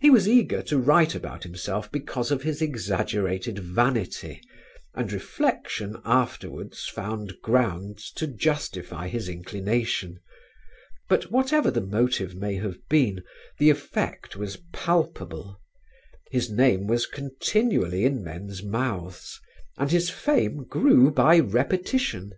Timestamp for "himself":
1.44-1.92